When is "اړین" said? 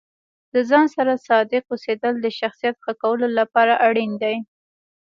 3.87-4.11